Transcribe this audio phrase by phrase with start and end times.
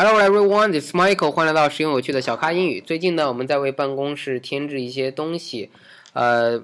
[0.00, 2.80] Hello everyone, this is Michael，欢迎来到实用有趣的小咖英语。
[2.80, 5.70] 最近呢，我们在为办公室添置一些东西。
[6.12, 6.62] 呃，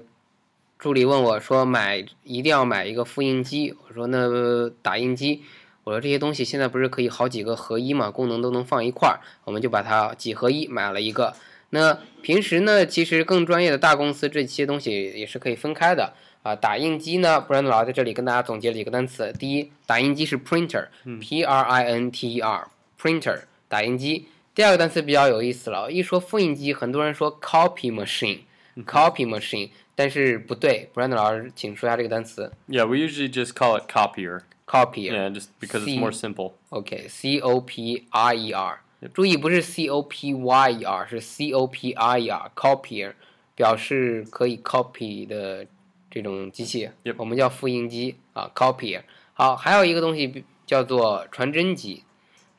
[0.79, 5.43] 助理问我说买一定要买一个复印机，我说那打印机，
[5.83, 11.33] 我说这些东西现在不是可以好几个合一嘛，功能都能放一块儿，我们就把它几合一买了一个。
[11.71, 16.55] 那平时呢，其实更专业的大公司这些东西也是可以分开的啊。
[16.55, 19.33] 打印机呢，不然老在这里跟大家总结了几个单词。
[19.37, 22.69] 第一，打印机是 printer，p r i n t e r。
[23.05, 25.91] Printer 打印机，第二个单词比较有意思了。
[25.91, 30.89] 一说复印机，很多人说 copy machine，copy machine，但是不对。
[30.91, 32.51] Brandon 老师，请说一下这个单词。
[32.67, 34.41] Yeah, we usually just call it copier.
[34.65, 35.13] copier.
[35.13, 36.53] Yeah, just because it's more simple.
[36.69, 38.79] OK，C O P I E R。
[39.13, 42.51] 注意，不是 C O P Y E R，是 C O P I E R。
[42.55, 43.13] copier
[43.53, 45.67] 表示可以 copy 的
[46.09, 49.03] 这种机器，我们叫复印机啊，copier。
[49.33, 52.01] 好，还有一个东西叫做传真机。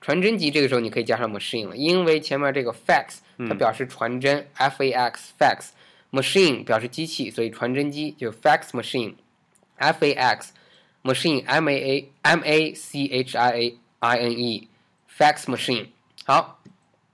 [0.06, 3.16] 传真机这个时候你可以加上 machine 了，因为前面这个 fax
[3.48, 10.52] 它表示传真，f a x fax，machine 表示机器，所以传真机就 fax machine，f a x
[11.02, 14.68] machine m a a m a c h i a i n e
[15.18, 15.88] fax machine。
[16.24, 16.60] 好，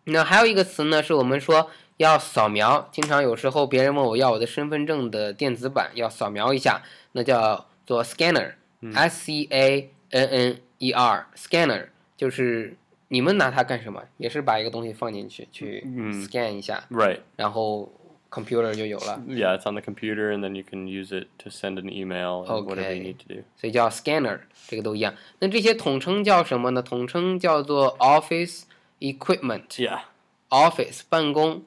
[0.05, 11.87] 那还有一个词呢，是我们说要扫描，经常有时候别人问我要我的身份证的电子版，要扫描一下，那叫做 scanner，s c a n n e r scanner
[12.19, 12.77] 就是。
[13.13, 14.03] 你们拿它干什么？
[14.17, 17.93] 也是把一个东西放进去，去 scan 一下，right，然后
[18.31, 19.23] computer 就有了。
[19.29, 22.65] Yeah, it's on the computer, and then you can use it to send an email or
[22.65, 23.43] whatever you need to do.
[23.55, 25.15] 所以叫 scanner，这个都一样。
[25.41, 26.81] 那这些统称叫什么呢？
[26.81, 28.63] 统称叫做 office
[29.01, 29.67] equipment。
[29.69, 31.65] Yeah，office 办公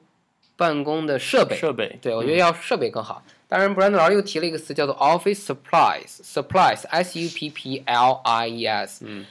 [0.56, 1.54] 办公的设备。
[1.54, 2.00] 设备。
[2.02, 3.22] 对，我觉得要设备更好。
[3.46, 9.04] 当然，Brandon 老师又提了一个词，叫做 office supplies，supplies，s u p p l i e s。
[9.06, 9.24] 嗯。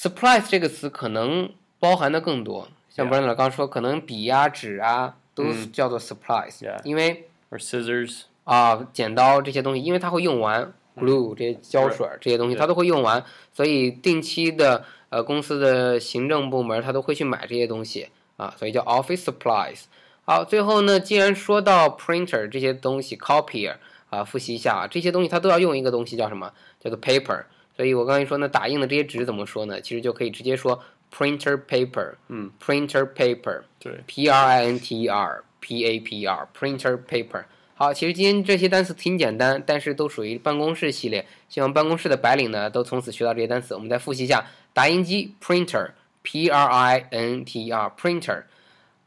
[0.00, 19.86] Supplies 这个词可能包含的更多，像 Brandon 刚说，可能笔呀、纸啊都叫做 surprise，、嗯因为 or scissors 啊、剪刀这些东西，因为它会用完，glue 这些胶水这些东西它都会用完，所以定期的呃公司的行政部门它都会去买这些东西啊，所以叫 office supplies。
[20.24, 23.74] 好，最后呢，既然说到 printer 这些东西，copier
[24.10, 26.52] 啊，复习一下啊，这些东西它都要用一个东西叫什么？
[26.78, 27.46] 叫做 paper。
[27.78, 29.80] 所以我刚才说，那打印的这些纸怎么说呢？
[29.80, 30.82] 其实就可以直接说
[31.16, 37.44] printer paper，嗯，printer paper，对，p r i n t e r p a p r，printer paper。
[37.76, 41.24] 好，其实今天这些单词挺简单，但是都属于办公室系列。
[41.48, 43.76] 希望办公室的白领呢，都从此学到这些单词。
[43.76, 48.42] 我们再复习一下：打印机 printer，p r i n t e r，printer。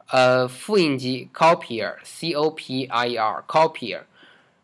[0.08, 4.04] 呃，复印机 copier，c o p i e r，copier。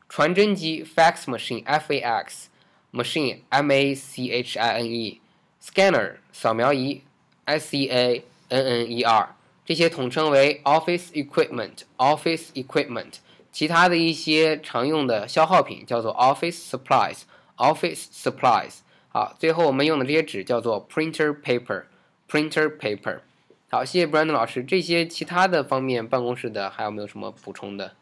[0.07, 2.47] 传真机 fax machine，f a x。
[2.92, 5.20] machine m a c h i n e
[5.62, 7.02] scanner 扫描仪
[7.44, 13.14] s c a n n e r 这些统称为 office equipment office equipment
[13.50, 17.22] 其他的一些常用的消耗品叫做 office supplies
[17.56, 21.84] office supplies 好，最后我们用的这些纸叫做 printer paper
[22.28, 23.20] printer paper
[23.68, 24.62] 好，谢谢 Brandon 老师。
[24.62, 27.94] 这些其他的方面办公室的还有没有什么补充的？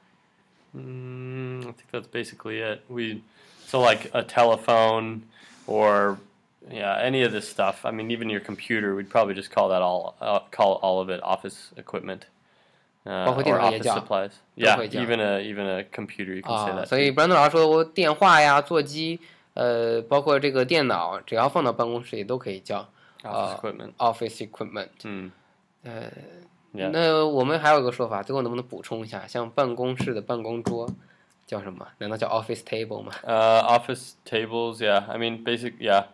[0.73, 2.81] 嗯，I think that's basically it.
[2.89, 3.21] We
[3.67, 5.23] so like a telephone
[5.67, 6.19] or
[6.71, 7.85] yeah, any of this stuff.
[7.85, 11.09] I mean, even your computer, we'd probably just call that all uh, call all of
[11.09, 12.27] it office equipment.
[13.07, 14.33] Uh, or office supplies.
[14.57, 16.87] Yeah, even a even a computer you can say that.
[16.87, 19.19] 所以 Brandon 老师说，我电话呀、座机，
[19.55, 22.87] 呃，包括这个电脑，只要放到办公室里都可以叫
[23.23, 23.93] office equipment.
[23.97, 24.89] Office equipment.
[25.05, 25.33] 嗯，
[25.83, 26.11] 呃，
[26.73, 29.27] 那我们还有个说法，最后能不能补充一下？
[29.27, 30.87] 像办公室的办公桌。
[31.47, 31.87] 叫什么？
[31.99, 33.13] 难道叫 office table 吗？
[33.25, 35.05] Uh, office tables, yeah.
[35.09, 36.05] I mean, basic, yeah.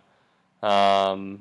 [0.61, 1.41] Um,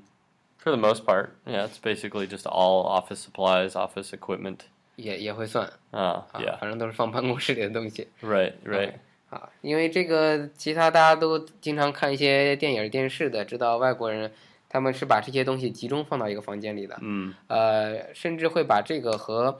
[0.57, 4.59] for the most part, yeah, it's basically just all office supplies, office equipment.
[4.97, 8.07] 也也会算啊，yeah，反正都是放办公室里的东西。
[8.22, 8.94] Right, right.
[9.29, 14.31] 啊，因为这个其他大家都经常看一些电影、电视的，知道外国人
[14.69, 16.97] 他们是把这些东西集中放到一个房间里的。
[17.01, 17.34] 嗯。
[17.47, 19.59] 呃，甚至会把这个和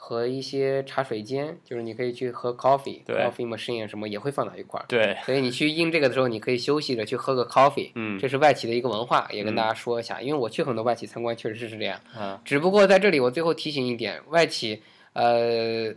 [0.00, 4.86] 和一些茶水间，就是你可以去喝 coffee，coffee machine 什么也会放到一块儿。
[4.88, 7.90] 对，所以你去印这个的时候，你可以休息着去喝个 coffee。
[7.96, 10.22] 嗯，这是外企的一个文化，也跟大家说一下。
[10.22, 12.00] 因为我去很多外企参观，确实是这样。
[12.16, 14.80] 啊，只不过在这里我最后提醒一点，外企，
[15.14, 15.92] 呃，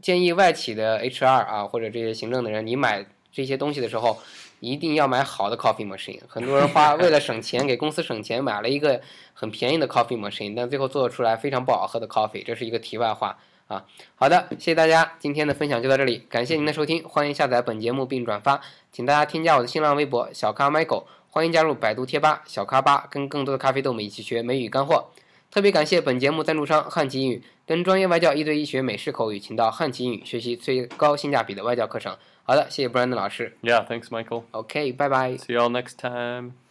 [0.00, 4.18] 建议外企的 HR 啊或者这些行政的人，你买这些东西的时候。
[4.64, 6.20] 一定要买好的 coffee machine。
[6.26, 9.00] 很多人花 为了省钱，给公司省钱，买了一个
[9.34, 12.42] 很便宜的 coffee machine，但最后做出来非常不好喝的 coffee。
[12.42, 13.84] 这是一个题外话啊。
[14.14, 25.10] 好的，谢谢大家，今天的分享就到这里，感谢您的收听，欢迎下载本节目并转发，请大家添加我的新浪微博小咖 Michael，欢迎加入百度贴吧小咖吧，跟更多的咖啡豆们一起学美语干货。
[25.54, 32.16] 特别感谢本节目赞助商汉奇英语，跟专业外教一对一学美式口语，请到汉奇英语学习最高性价比的外教课程。
[32.42, 33.56] 好的，谢谢 Brandon 老师。
[33.62, 34.42] Yeah, thanks, Michael.
[34.50, 35.34] OK，拜拜。
[35.34, 36.63] See you all next time.